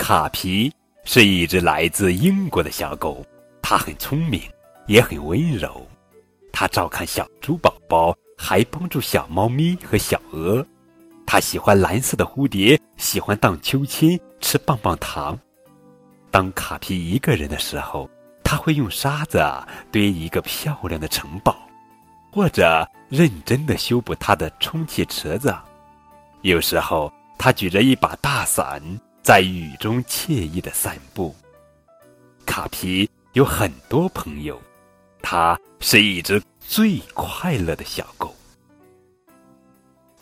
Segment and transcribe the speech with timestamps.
[0.00, 0.72] 卡皮
[1.04, 3.22] 是一只来自英国的小狗，
[3.60, 4.40] 它很聪明，
[4.86, 5.86] 也很温柔。
[6.50, 10.66] 它照看小猪宝宝，还帮助小猫咪和小鹅。
[11.26, 15.38] 它喜欢蓝色的蝴蝶，喜欢荡秋千、吃棒棒糖。
[16.30, 18.08] 当卡皮一个人的时候，
[18.42, 19.38] 他会用沙子
[19.92, 21.54] 堆一个漂亮的城堡，
[22.32, 25.54] 或者认真的修补他的充气池子。
[26.40, 28.82] 有时候，他举着一把大伞，
[29.22, 31.34] 在雨中惬意的散步。
[32.46, 34.60] 卡皮有很多朋友，
[35.22, 38.34] 它是一只最快乐的小狗。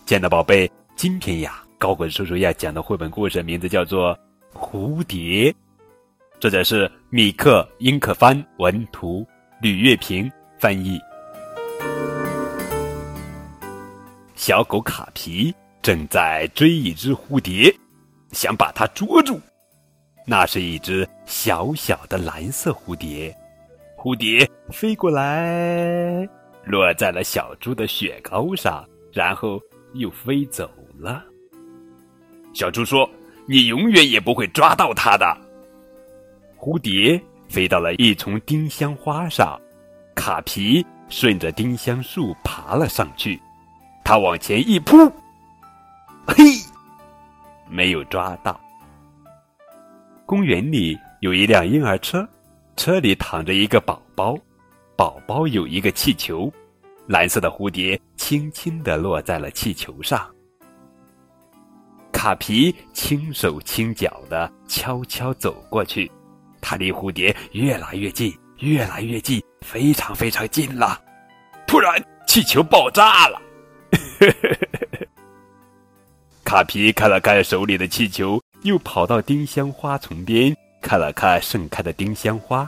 [0.07, 0.71] 亲爱的宝贝。
[0.97, 4.13] 今天呀，高滚叔叔要讲的绘本故事名字叫做
[4.59, 5.53] 《蝴蝶》，
[6.41, 9.25] 作者是米克·英克帆文图，
[9.63, 10.99] 吕月平翻译。
[14.35, 17.73] 小狗卡皮正在追一只蝴蝶，
[18.33, 19.41] 想把它捉住。
[20.25, 23.35] 那是一只小小的蓝色蝴蝶，
[23.97, 26.29] 蝴蝶飞过来，
[26.65, 29.61] 落在了小猪的雪糕上，然后
[29.95, 30.71] 又飞走。
[30.99, 31.23] 了，
[32.53, 33.09] 小猪说
[33.47, 35.25] ：“你永远也不会抓到它的。”
[36.59, 39.57] 蝴蝶飞到了一丛丁香花上，
[40.17, 43.41] 卡皮顺着丁香树爬了上去，
[44.05, 44.97] 他往前一扑，
[46.27, 46.43] 嘿，
[47.71, 48.61] 没有抓到。
[50.27, 52.29] 公园里有一辆婴儿车，
[52.77, 54.37] 车里躺着一个宝宝，
[54.97, 56.53] 宝宝有一个气球，
[57.07, 60.29] 蓝色的蝴蝶轻轻地落在了气球上。
[62.13, 66.11] 卡皮轻手轻脚的悄悄走过去，
[66.61, 71.01] 他离蝴蝶越来越近，越来越近，非常非常近了。
[71.67, 73.41] 突然，气球爆炸了！
[76.49, 82.67] 卡皮看了看手里的气球，又跑到丁香花丛边看了看盛开的丁香花，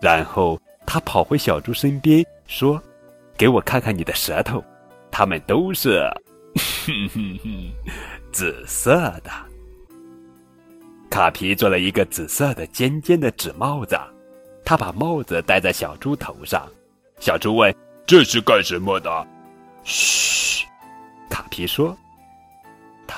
[0.00, 2.82] 然后他跑回小猪身边说
[3.38, 4.60] ：“给我看看你的舌头，
[5.12, 6.00] 它们都是。”
[6.84, 7.72] 哼哼哼。
[8.32, 9.30] 紫色的，
[11.08, 13.96] 卡皮做了一个紫色的尖尖的纸帽子，
[14.64, 16.68] 他把帽子戴在小猪头上。
[17.20, 17.72] 小猪问
[18.04, 19.24] ：“这是干什么的？”
[19.86, 20.66] 嘘，
[21.28, 21.96] 卡皮说：“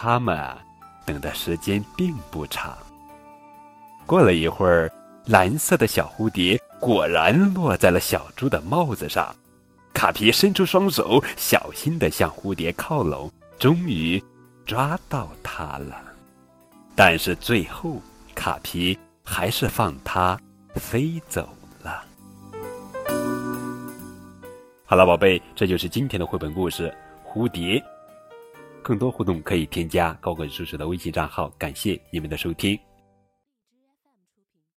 [0.03, 0.37] 他们
[1.07, 2.77] 等的时间并不长。”
[4.05, 4.91] 过了一会儿，
[5.27, 9.33] 蓝色的小蝴蝶果然落在了小猪的帽子上。
[9.95, 13.31] 卡皮伸出双手，小心的向蝴蝶靠拢，
[13.61, 14.21] 终于。
[14.65, 16.01] 抓到它了，
[16.95, 18.01] 但是最后
[18.33, 20.39] 卡皮还是放它
[20.77, 21.49] 飞走
[21.83, 22.05] 了。
[24.85, 26.93] 好了，宝贝，这就是今天的绘本故事
[27.29, 27.79] 《蝴蝶》。
[28.83, 31.49] 更多互动可以添加高管叔叔的微信账号。
[31.59, 32.92] 感谢你们的收听。